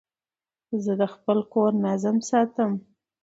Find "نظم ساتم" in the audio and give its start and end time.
1.85-2.71